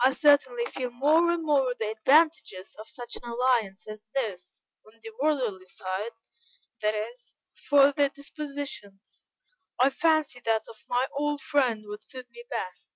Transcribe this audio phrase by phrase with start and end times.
[0.00, 4.98] I certainly feel more and more the advantages of such an alliance as this, on
[5.00, 6.10] the worldly side,
[6.80, 7.36] that is;
[7.68, 9.28] for their dispositions,
[9.78, 12.90] I fancy that of my old friend would suit me best."